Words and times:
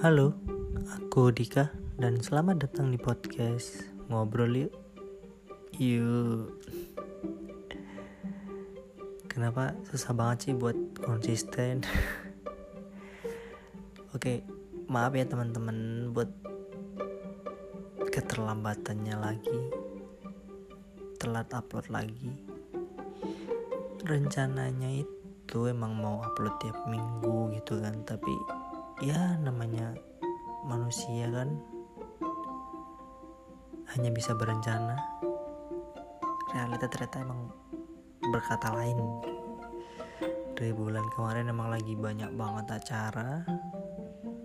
Halo, 0.00 0.32
aku 0.96 1.28
Dika 1.28 1.68
dan 2.00 2.24
selamat 2.24 2.64
datang 2.64 2.88
di 2.88 2.96
podcast 2.96 3.84
Ngobrol 4.08 4.64
Yuk. 4.64 4.72
Yuk. 5.76 6.56
Kenapa 9.28 9.76
susah 9.84 10.16
banget 10.16 10.48
sih 10.48 10.54
buat 10.56 10.72
konsisten? 11.04 11.84
Oke, 14.16 14.40
maaf 14.88 15.12
ya 15.12 15.28
teman-teman 15.28 16.08
buat 16.16 16.32
keterlambatannya 18.08 19.20
lagi. 19.20 19.60
Telat 21.20 21.52
upload 21.52 21.92
lagi. 21.92 22.40
Rencananya 24.08 25.04
itu 25.04 25.58
emang 25.68 25.92
mau 25.92 26.24
upload 26.24 26.56
tiap 26.56 26.88
minggu 26.88 27.52
gitu 27.52 27.84
kan, 27.84 28.00
tapi 28.08 28.32
ya 29.00 29.40
namanya 29.40 29.96
manusia 30.68 31.24
kan 31.32 31.56
hanya 33.96 34.12
bisa 34.12 34.36
berencana. 34.36 34.94
Realita 36.52 36.86
ternyata 36.86 37.24
emang 37.24 37.48
berkata 38.28 38.68
lain. 38.76 39.00
Dari 40.52 40.76
bulan 40.76 41.08
kemarin 41.16 41.48
emang 41.48 41.72
lagi 41.72 41.96
banyak 41.96 42.28
banget 42.36 42.66
acara. 42.76 43.40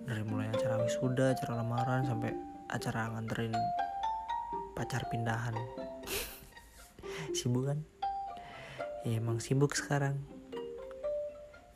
Dari 0.07 0.23
mulai 0.23 0.47
acara 0.49 0.79
wisuda 0.79 1.35
acara 1.35 1.59
lamaran 1.59 2.07
sampai 2.07 2.31
acara 2.71 3.11
nganterin 3.11 3.53
pacar 4.71 5.03
pindahan. 5.11 5.53
Sibuk 7.37 7.75
kan? 7.75 7.83
Ya 9.03 9.19
emang 9.19 9.43
sibuk 9.43 9.75
sekarang. 9.75 10.17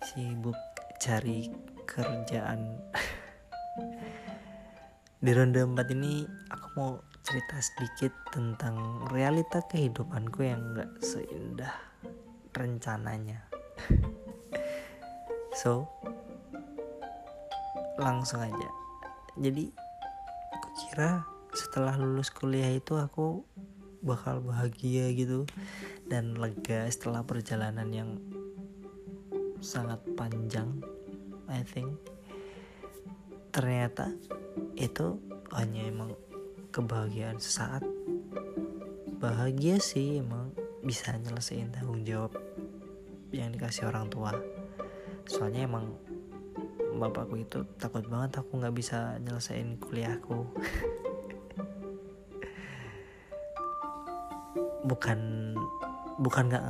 Sibuk 0.01 0.55
cari 0.99 1.47
kerjaan. 1.87 2.75
Di 5.23 5.31
ronde 5.31 5.63
4 5.63 5.95
ini 5.95 6.27
aku 6.51 6.67
mau 6.75 6.99
cerita 7.23 7.55
sedikit 7.63 8.11
tentang 8.35 9.07
realita 9.07 9.63
kehidupanku 9.63 10.43
yang 10.43 10.75
gak 10.75 10.91
seindah 10.99 11.79
rencananya. 12.51 13.47
So 15.59 15.91
langsung 17.99 18.39
aja. 18.39 18.69
Jadi 19.35 19.67
aku 20.55 20.69
kira 20.79 21.27
setelah 21.51 21.99
lulus 21.99 22.31
kuliah 22.31 22.71
itu 22.71 22.95
aku 22.95 23.43
bakal 23.99 24.39
bahagia 24.39 25.11
gitu 25.11 25.43
dan 26.07 26.39
lega 26.39 26.87
setelah 26.87 27.27
perjalanan 27.27 27.91
yang 27.91 28.23
sangat 29.59 29.99
panjang 30.15 30.79
I 31.49 31.65
think. 31.65 31.97
Ternyata 33.49 34.13
itu 34.77 35.17
hanya 35.49 35.89
emang 35.89 36.13
kebahagiaan 36.69 37.41
sesaat. 37.41 37.81
Bahagia 39.17 39.81
sih 39.81 40.21
emang 40.21 40.53
bisa 40.85 41.17
nyelesain 41.17 41.73
tanggung 41.73 42.05
jawab 42.05 42.37
yang 43.33 43.49
dikasih 43.51 43.89
orang 43.89 44.07
tua. 44.07 44.31
Soalnya 45.25 45.65
emang 45.65 45.97
bapakku 46.95 47.41
itu 47.41 47.65
takut 47.81 48.05
banget 48.05 48.37
aku 48.39 48.61
nggak 48.61 48.77
bisa 48.77 49.17
nyelesain 49.25 49.81
kuliahku. 49.81 50.45
Bukan 54.89 55.19
bukan 56.19 56.51
nggak 56.51 56.63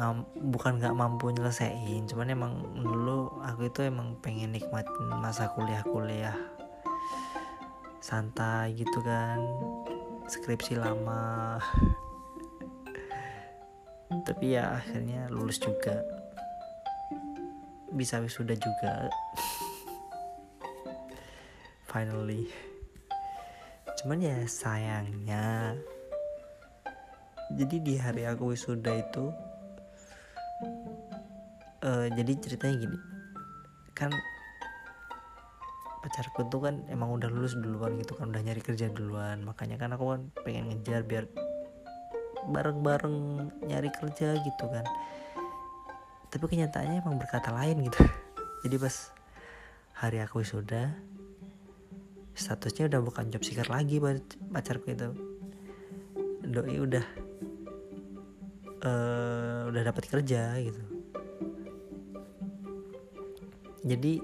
bukan 0.54 0.78
nggak 0.78 0.94
mampu 0.94 1.34
nyelesain 1.34 2.06
cuman 2.06 2.30
emang 2.30 2.54
dulu 2.78 3.42
aku 3.42 3.66
itu 3.68 3.82
emang 3.90 4.14
pengen 4.22 4.54
nikmatin 4.54 5.10
masa 5.18 5.50
kuliah 5.58 5.82
kuliah 5.82 6.38
santai 8.00 8.78
gitu 8.78 9.02
kan 9.04 9.42
skripsi 10.30 10.78
lama. 10.78 11.58
Tapi 14.30 14.54
ya 14.54 14.78
akhirnya 14.78 15.26
lulus 15.34 15.58
juga. 15.58 16.06
Bisa 17.90 18.22
wisuda 18.22 18.54
juga. 18.54 19.10
Finally. 21.90 22.46
Cuman 24.00 24.22
ya 24.22 24.38
sayangnya 24.46 25.76
jadi 27.50 27.76
di 27.82 27.98
hari 27.98 28.30
aku 28.30 28.54
wisuda 28.54 28.94
itu 29.02 29.34
uh, 31.84 32.08
jadi 32.12 32.32
ceritanya 32.40 32.76
gini. 32.88 32.98
Kan 33.96 34.12
pacarku 36.00 36.48
tuh 36.48 36.64
kan 36.64 36.76
emang 36.88 37.12
udah 37.20 37.28
lulus 37.28 37.60
duluan 37.60 38.00
gitu 38.00 38.16
kan 38.16 38.32
udah 38.32 38.42
nyari 38.44 38.62
kerja 38.64 38.88
duluan. 38.92 39.44
Makanya 39.44 39.76
kan 39.80 39.92
aku 39.96 40.16
kan 40.16 40.22
pengen 40.44 40.72
ngejar 40.72 41.04
biar 41.04 41.28
bareng-bareng 42.48 43.18
nyari 43.68 43.90
kerja 43.92 44.40
gitu 44.40 44.66
kan. 44.72 44.86
Tapi 46.30 46.46
kenyataannya 46.46 47.04
emang 47.04 47.20
berkata 47.20 47.52
lain 47.52 47.88
gitu. 47.88 48.00
Jadi 48.64 48.76
pas 48.80 48.96
hari 50.00 50.24
aku 50.24 50.44
wisuda 50.44 50.96
statusnya 52.40 52.88
udah 52.88 53.02
bukan 53.04 53.28
job 53.36 53.44
seeker 53.44 53.68
lagi 53.68 54.00
pacarku 54.52 54.96
itu. 54.96 55.12
Doi 56.50 56.82
udah 56.82 57.06
uh, 58.82 59.70
udah 59.70 59.82
dapat 59.86 60.04
kerja 60.08 60.56
gitu 60.64 60.99
jadi 63.84 64.20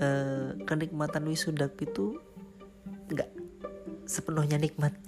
uh, 0.00 0.56
kenikmatan 0.64 1.28
wisuda 1.28 1.68
itu 1.80 2.18
nggak 3.12 3.30
sepenuhnya 4.08 4.60
nikmat. 4.60 4.94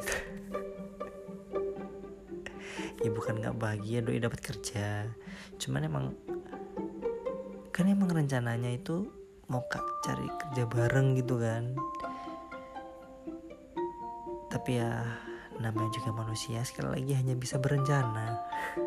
Ya 3.05 3.13
bukan 3.13 3.39
nggak 3.39 3.61
bahagia 3.61 4.03
doi 4.03 4.19
dapat 4.19 4.41
kerja. 4.43 5.07
Cuman 5.63 5.87
emang 5.87 6.07
kan 7.71 7.87
emang 7.87 8.11
rencananya 8.11 8.73
itu 8.73 9.07
mau 9.47 9.63
kak 9.69 9.85
cari 10.03 10.27
kerja 10.27 10.67
bareng 10.67 11.15
gitu 11.15 11.39
kan. 11.39 11.77
Tapi 14.51 14.81
ya 14.81 15.07
namanya 15.61 15.93
juga 15.93 16.11
manusia 16.13 16.61
sekali 16.67 17.01
lagi 17.01 17.13
hanya 17.17 17.35
bisa 17.37 17.57
berencana 17.57 18.37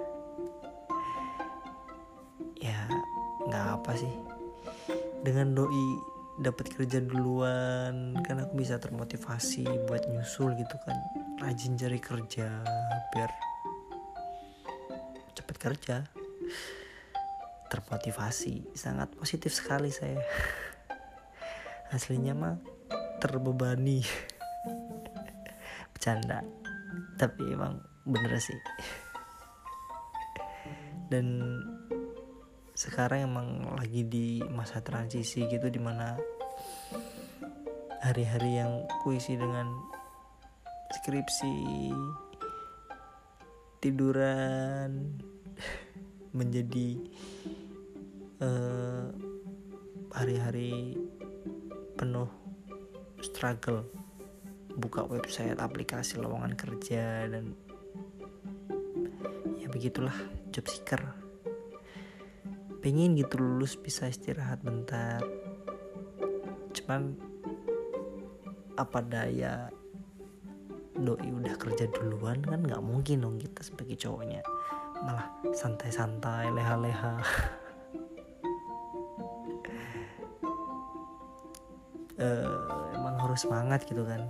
apa 3.80 3.96
sih? 3.96 4.12
Dengan 5.24 5.56
doi 5.56 5.88
dapat 6.40 6.72
kerja 6.72 7.04
duluan 7.04 8.16
kan 8.24 8.40
aku 8.44 8.60
bisa 8.60 8.80
termotivasi 8.80 9.64
buat 9.88 10.04
nyusul 10.12 10.60
gitu 10.60 10.76
kan. 10.84 11.00
Rajin 11.40 11.80
cari 11.80 12.00
kerja 12.04 12.48
biar 13.16 13.32
cepet 15.40 15.56
kerja. 15.56 16.04
Termotivasi 17.72 18.76
sangat 18.76 19.16
positif 19.16 19.56
sekali 19.56 19.96
saya. 19.96 20.20
Aslinya 21.96 22.36
mah 22.36 22.56
terbebani. 23.24 24.04
Bercanda 25.96 26.44
tapi 27.20 27.44
emang 27.52 27.84
bener 28.08 28.40
sih. 28.40 28.56
Dan 31.12 31.60
sekarang 32.80 33.28
emang 33.28 33.76
lagi 33.76 34.08
di 34.08 34.40
masa 34.56 34.80
transisi 34.80 35.44
gitu 35.52 35.68
di 35.68 35.84
mana 35.84 36.16
hari-hari 38.00 38.56
yang 38.56 38.88
puisi 39.04 39.36
dengan 39.36 39.68
skripsi 40.88 41.92
tiduran 43.84 45.12
menjadi 46.40 47.04
uh, 48.48 49.12
hari-hari 50.16 50.96
penuh 52.00 52.32
struggle 53.20 53.84
buka 54.80 55.04
website 55.04 55.60
aplikasi 55.60 56.16
lowongan 56.16 56.56
kerja 56.56 57.28
dan 57.28 57.52
ya 59.60 59.68
begitulah 59.68 60.16
job 60.56 60.64
seeker 60.64 61.29
pengen 62.80 63.20
gitu 63.20 63.36
lulus 63.40 63.76
bisa 63.76 64.08
istirahat 64.08 64.64
bentar. 64.64 65.20
Cuman 66.72 67.16
apa 68.80 69.00
daya 69.04 69.68
doi 70.96 71.28
udah 71.32 71.56
kerja 71.60 71.88
duluan 71.92 72.40
kan 72.44 72.64
nggak 72.64 72.84
mungkin 72.84 73.24
dong 73.24 73.36
kita 73.36 73.64
sebagai 73.64 74.00
cowoknya. 74.00 74.40
Malah 75.04 75.28
santai-santai 75.52 76.52
leha-leha. 76.56 77.14
Uh, 82.20 82.92
emang 83.00 83.16
harus 83.20 83.44
semangat 83.44 83.84
gitu 83.88 84.08
kan. 84.08 84.24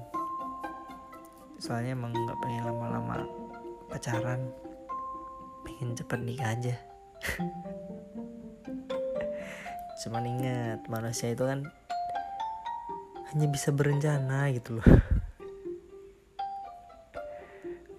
Soalnya 1.62 1.94
emang 1.94 2.14
nggak 2.14 2.40
pengen 2.42 2.64
lama-lama 2.66 3.26
pacaran. 3.90 4.42
Pengen 5.66 5.94
cepet 5.94 6.20
nikah 6.24 6.56
aja 6.56 6.76
cuman 10.00 10.24
ingat 10.24 10.80
manusia 10.88 11.36
itu 11.36 11.44
kan 11.44 11.68
hanya 13.30 13.46
bisa 13.52 13.70
berencana 13.76 14.48
gitu 14.56 14.80
loh. 14.80 14.88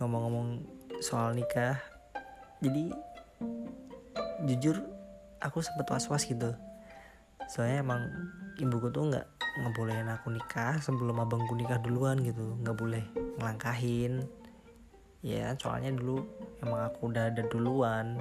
Ngomong-ngomong 0.01 0.65
soal 1.05 1.37
nikah 1.37 1.77
jadi 2.65 2.89
jujur 4.49 4.81
aku 5.45 5.61
sempet 5.61 5.87
was-was 5.93 6.25
gitu. 6.25 6.57
Soalnya 7.53 7.85
emang 7.85 8.03
ibuku 8.57 8.89
tuh 8.89 9.13
nggak 9.13 9.27
ngebolehin 9.61 10.09
aku 10.09 10.33
nikah 10.33 10.81
sebelum 10.81 11.21
abangku 11.21 11.53
nikah 11.53 11.79
duluan 11.85 12.25
gitu. 12.25 12.57
Nggak 12.65 12.77
boleh 12.81 13.05
ngelangkahin. 13.37 14.25
Ya 15.21 15.53
soalnya 15.61 15.93
dulu 15.93 16.25
emang 16.65 16.89
aku 16.89 17.13
udah 17.13 17.29
ada 17.29 17.45
duluan. 17.53 18.17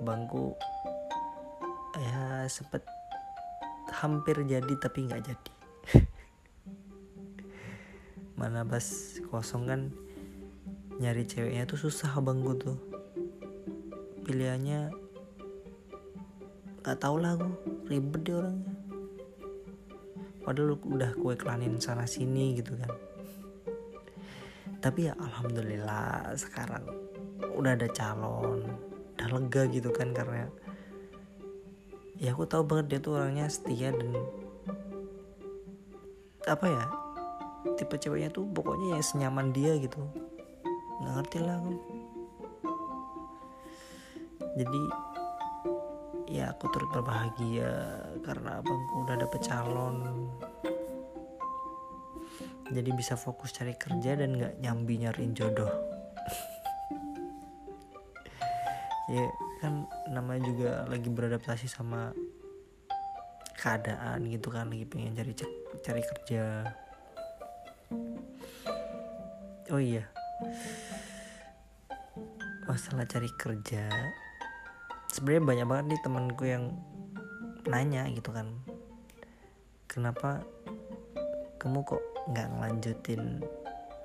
Abangku 0.00 0.56
ya 1.96 2.44
sempet 2.48 2.84
hampir 3.88 4.36
jadi 4.44 4.72
tapi 4.76 5.08
nggak 5.08 5.22
jadi. 5.24 5.52
Mana 8.40 8.62
pas 8.68 8.84
kosong 9.32 9.64
kan 9.64 9.80
nyari 11.00 11.24
ceweknya 11.24 11.64
tuh 11.64 11.88
susah 11.88 12.12
abangku 12.16 12.52
tuh. 12.60 12.76
Pilihannya 14.28 14.92
nggak 16.84 16.98
tau 17.00 17.16
lah 17.16 17.34
aku 17.34 17.50
ribet 17.88 18.22
deh 18.28 18.36
orangnya. 18.36 18.74
Padahal 20.44 20.78
udah 20.78 21.10
kue 21.18 21.34
kelanin 21.34 21.80
sana 21.80 22.06
sini 22.06 22.54
gitu 22.54 22.76
kan. 22.78 22.92
Tapi 24.78 25.10
ya 25.10 25.14
alhamdulillah 25.18 26.36
sekarang 26.38 26.84
udah 27.56 27.72
ada 27.72 27.88
calon 27.90 28.62
udah 29.16 29.28
lega 29.32 29.64
gitu 29.72 29.88
kan 29.96 30.12
karena 30.12 30.44
ya 32.16 32.32
aku 32.32 32.48
tahu 32.48 32.64
banget 32.64 32.96
dia 32.96 33.00
tuh 33.04 33.20
orangnya 33.20 33.46
setia 33.48 33.92
dan 33.92 34.16
apa 36.46 36.64
ya 36.64 36.84
tipe 37.74 37.98
ceweknya 37.98 38.30
tuh 38.30 38.46
pokoknya 38.46 38.96
ya 38.96 39.02
senyaman 39.02 39.50
dia 39.50 39.74
gitu. 39.76 39.98
Nggak 41.02 41.14
ngerti 41.20 41.38
lah 41.42 41.58
aku. 41.58 41.74
Jadi 44.56 44.82
ya 46.30 46.54
aku 46.54 46.64
turut 46.72 46.88
berbahagia 46.94 48.00
karena 48.24 48.62
abangku 48.62 48.94
udah 49.04 49.16
dapet 49.18 49.40
calon. 49.44 49.96
Jadi 52.66 52.90
bisa 52.94 53.14
fokus 53.14 53.54
cari 53.54 53.78
kerja 53.78 54.18
dan 54.18 54.34
nggak 54.34 54.58
nyambi 54.58 54.98
nyariin 54.98 55.38
jodoh 55.38 55.70
ya 59.14 59.22
kan 59.60 59.88
namanya 60.12 60.42
juga 60.46 60.70
lagi 60.86 61.08
beradaptasi 61.08 61.66
sama 61.66 62.12
keadaan 63.56 64.28
gitu 64.28 64.52
kan 64.52 64.68
lagi 64.68 64.84
pengen 64.84 65.16
cari 65.16 65.32
cari 65.80 66.02
kerja. 66.04 66.44
Oh 69.72 69.80
iya. 69.80 70.04
Masalah 72.68 73.08
cari 73.08 73.30
kerja 73.40 73.88
sebenarnya 75.16 75.48
banyak 75.48 75.66
banget 75.66 75.84
nih 75.88 76.00
temanku 76.04 76.44
yang 76.44 76.64
nanya 77.64 78.04
gitu 78.12 78.36
kan. 78.36 78.52
Kenapa 79.88 80.44
kamu 81.56 81.80
kok 81.88 82.04
nggak 82.28 82.48
ngelanjutin 82.52 83.40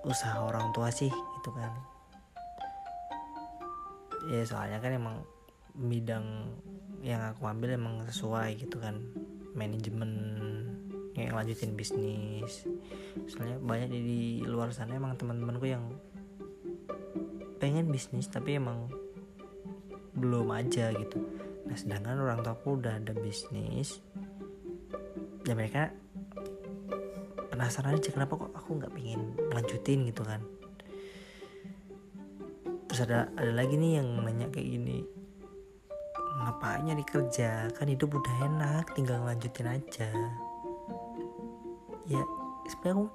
usaha 0.07 0.39
orang 0.39 0.71
tua 0.71 0.88
sih 0.88 1.12
gitu 1.12 1.51
kan? 1.51 1.74
Ya 4.31 4.48
soalnya 4.48 4.80
kan 4.80 4.95
emang 4.95 5.19
bidang 5.75 6.51
yang 7.01 7.33
aku 7.33 7.50
ambil 7.50 7.73
emang 7.73 8.06
sesuai 8.06 8.62
gitu 8.62 8.77
kan. 8.77 9.01
Manajemen 9.51 10.12
yang 11.15 11.35
lanjutin 11.35 11.75
bisnis. 11.75 12.63
Soalnya 13.27 13.59
banyak 13.59 13.89
di 13.91 14.44
luar 14.47 14.71
sana 14.71 14.95
emang 14.95 15.19
teman-temanku 15.19 15.68
yang 15.68 15.91
pengen 17.59 17.91
bisnis 17.91 18.31
tapi 18.31 18.57
emang 18.57 18.88
belum 20.15 20.50
aja 20.56 20.89
gitu. 20.95 21.19
Nah 21.68 21.75
sedangkan 21.77 22.21
orang 22.21 22.41
tuaku 22.41 22.79
udah 22.79 22.97
ada 22.97 23.13
bisnis 23.13 24.00
dan 25.44 25.57
mereka 25.57 25.91
penasaran 27.51 27.97
aja 27.97 28.09
kenapa 28.13 28.38
kok 28.38 28.53
aku 28.56 28.69
nggak 28.81 28.94
pengen 28.94 29.35
lanjutin 29.51 30.07
gitu 30.07 30.24
kan. 30.24 30.41
Terus 32.88 33.07
ada 33.07 33.31
ada 33.35 33.51
lagi 33.56 33.75
nih 33.79 34.03
yang 34.03 34.07
nanya 34.24 34.51
kayak 34.51 34.67
gini 34.67 35.20
ngapain 36.47 36.81
nyari 36.85 37.05
kerja 37.05 37.69
kan 37.75 37.88
hidup 37.88 38.17
udah 38.17 38.35
enak 38.45 38.85
tinggal 38.97 39.21
lanjutin 39.21 39.69
aja. 39.69 40.09
Ya 42.09 42.23
sebenarnya 42.69 42.95
aku 42.97 43.05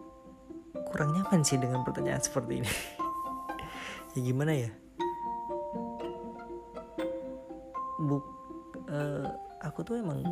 kurang 0.92 1.10
nyaman 1.14 1.40
sih 1.42 1.58
dengan 1.58 1.82
pertanyaan 1.82 2.22
seperti 2.22 2.62
ini. 2.64 2.72
Ya 4.16 4.24
gimana 4.32 4.48
ya? 4.48 4.72
Buk 8.00 8.24
uh, 8.88 9.28
aku 9.60 9.84
tuh 9.84 10.00
emang 10.00 10.24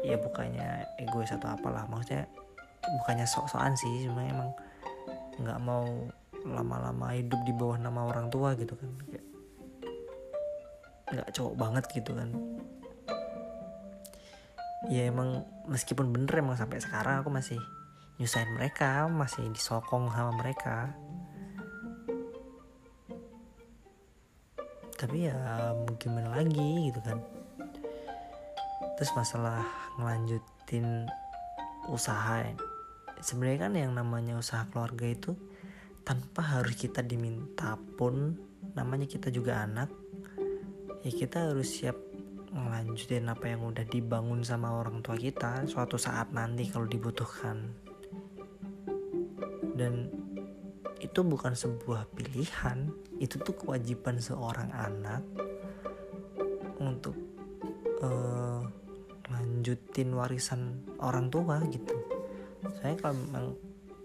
ya 0.00 0.16
bukannya 0.16 0.88
egois 1.04 1.28
atau 1.36 1.52
apalah 1.52 1.84
maksudnya 1.84 2.24
bukannya 3.04 3.28
sok-sokan 3.28 3.76
sih 3.76 4.08
cuma 4.08 4.24
emang 4.24 4.56
nggak 5.36 5.60
mau 5.60 5.84
lama-lama 6.48 7.12
hidup 7.12 7.40
di 7.44 7.52
bawah 7.52 7.76
nama 7.76 8.08
orang 8.08 8.32
tua 8.32 8.56
gitu 8.56 8.72
kan. 8.72 8.88
Kayak 9.08 9.33
nggak 11.20 11.32
cowok 11.34 11.54
banget 11.54 11.84
gitu 11.94 12.12
kan. 12.14 12.30
Ya 14.92 15.08
emang 15.08 15.48
meskipun 15.64 16.12
bener 16.12 16.44
emang 16.44 16.60
sampai 16.60 16.82
sekarang 16.82 17.24
aku 17.24 17.32
masih 17.32 17.56
nyusahin 18.20 18.52
mereka 18.54 19.08
masih 19.08 19.48
disokong 19.50 20.12
sama 20.12 20.32
mereka. 20.36 20.92
Tapi 24.94 25.28
ya 25.28 25.36
mau 25.74 25.94
gimana 25.96 26.36
lagi 26.36 26.92
gitu 26.92 27.00
kan. 27.00 27.18
Terus 28.94 29.10
masalah 29.16 29.64
ngelanjutin 29.98 31.08
usaha 31.90 32.40
sebenarnya 33.24 33.58
kan 33.68 33.72
yang 33.72 33.92
namanya 33.96 34.36
usaha 34.36 34.68
keluarga 34.68 35.08
itu 35.08 35.32
tanpa 36.04 36.44
harus 36.44 36.76
kita 36.76 37.00
diminta 37.00 37.80
pun 37.96 38.36
namanya 38.76 39.08
kita 39.08 39.32
juga 39.32 39.64
anak 39.64 39.88
ya 41.04 41.12
kita 41.12 41.52
harus 41.52 41.68
siap 41.68 42.00
ngelanjutin 42.48 43.28
apa 43.28 43.52
yang 43.52 43.68
udah 43.68 43.84
dibangun 43.84 44.40
sama 44.40 44.72
orang 44.72 45.04
tua 45.04 45.20
kita 45.20 45.68
suatu 45.68 46.00
saat 46.00 46.32
nanti 46.32 46.64
kalau 46.72 46.88
dibutuhkan. 46.88 47.76
Dan 49.76 50.08
itu 51.04 51.20
bukan 51.20 51.52
sebuah 51.52 52.08
pilihan 52.16 52.88
itu 53.20 53.36
tuh 53.36 53.52
kewajiban 53.52 54.16
seorang 54.16 54.72
anak 54.72 55.20
untuk 56.80 57.12
uh, 58.00 58.64
lanjutin 59.28 60.16
warisan 60.16 60.80
orang 61.04 61.28
tua 61.28 61.60
gitu. 61.68 61.92
Saya 62.80 62.96
kalau 62.96 63.18
memang 63.28 63.46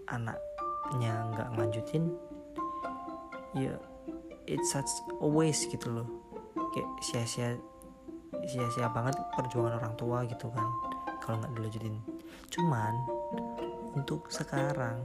anaknya 0.04 1.14
nggak 1.32 1.48
ngelanjutin 1.56 2.04
ya 3.56 3.74
it's 4.44 4.68
such 4.74 4.90
a 5.22 5.26
waste 5.26 5.70
gitu 5.70 5.90
loh 5.90 6.29
kayak 6.70 6.90
sia-sia 7.02 7.58
sia-sia 8.46 8.88
banget 8.90 9.18
perjuangan 9.34 9.78
orang 9.82 9.94
tua 9.98 10.22
gitu 10.26 10.48
kan 10.50 10.66
kalau 11.20 11.36
nggak 11.42 11.52
dilanjutin. 11.58 11.96
Cuman 12.50 12.94
untuk 13.94 14.30
sekarang 14.30 15.02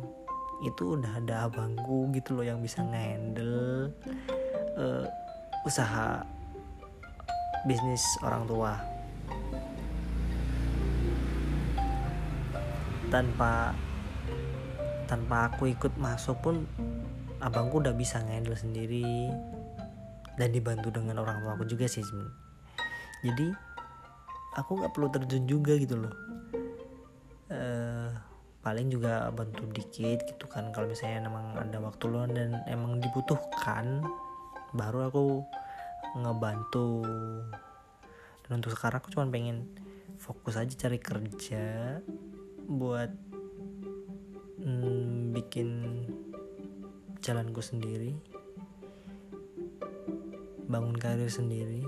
itu 0.64 0.96
udah 0.96 1.20
ada 1.20 1.50
abangku 1.50 2.08
gitu 2.16 2.40
loh 2.40 2.46
yang 2.48 2.64
bisa 2.64 2.80
ngendel 2.80 3.92
uh, 4.80 5.06
usaha 5.68 6.24
bisnis 7.68 8.04
orang 8.24 8.44
tua. 8.48 8.74
Tanpa 13.10 13.74
tanpa 15.06 15.54
aku 15.54 15.70
ikut 15.70 15.94
masuk 16.02 16.38
pun 16.42 16.56
abangku 17.38 17.78
udah 17.78 17.94
bisa 17.94 18.22
ngendel 18.26 18.58
sendiri 18.58 19.30
dan 20.36 20.52
dibantu 20.52 20.92
dengan 20.92 21.24
orang 21.24 21.40
tua 21.44 21.56
aku 21.56 21.66
juga 21.68 21.88
sih 21.88 22.04
jadi 23.26 23.58
aku 24.56 24.78
nggak 24.78 24.94
perlu 24.94 25.08
terjun 25.10 25.46
juga 25.50 25.74
gitu 25.82 25.98
loh. 25.98 26.14
Uh, 27.50 28.10
paling 28.62 28.90
juga 28.90 29.30
bantu 29.30 29.70
dikit 29.70 30.26
gitu 30.26 30.46
kan 30.50 30.74
kalau 30.74 30.90
misalnya 30.90 31.30
emang 31.30 31.54
ada 31.58 31.78
waktu 31.78 32.04
luang 32.10 32.34
dan 32.34 32.62
emang 32.66 32.98
dibutuhkan 33.02 34.06
baru 34.78 35.10
aku 35.10 35.26
ngebantu. 36.22 37.02
Dan 38.46 38.62
untuk 38.62 38.78
sekarang 38.78 39.02
aku 39.02 39.10
cuma 39.10 39.26
pengen 39.30 39.66
fokus 40.22 40.54
aja 40.58 40.74
cari 40.86 41.02
kerja 41.02 41.98
buat 42.66 43.10
mm, 44.62 45.34
bikin 45.34 45.70
jalanku 47.26 47.58
sendiri 47.58 48.14
bangun 50.76 51.00
karir 51.00 51.32
sendiri 51.32 51.88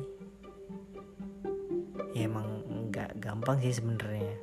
ya 2.16 2.24
emang 2.24 2.64
nggak 2.88 3.20
gampang 3.20 3.60
sih 3.60 3.76
sebenarnya. 3.76 4.40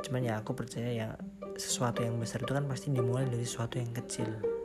Cuman 0.00 0.24
ya 0.24 0.40
aku 0.40 0.56
percaya 0.56 0.88
ya 0.88 1.08
sesuatu 1.54 2.00
yang 2.00 2.16
besar 2.16 2.40
itu 2.40 2.50
kan 2.56 2.64
pasti 2.64 2.88
dimulai 2.88 3.28
dari 3.28 3.44
sesuatu 3.44 3.76
yang 3.76 3.92
kecil 3.92 4.57